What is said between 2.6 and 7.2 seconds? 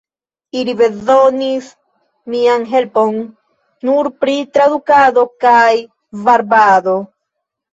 helpon nur pri tradukado kaj varbado.